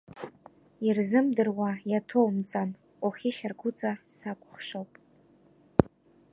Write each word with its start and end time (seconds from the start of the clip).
Ирзымдыруа 0.87 1.71
иаҭоумҵан, 1.91 2.69
ухьышьаргәыҵа 3.05 3.91
сакәыхшоуп… 4.15 4.91